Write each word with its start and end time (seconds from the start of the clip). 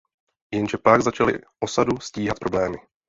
Jenže 0.53 0.77
pak 0.77 1.01
začaly 1.01 1.39
osadu 1.59 1.99
stíhat 1.99 2.39
problémy. 2.39 2.77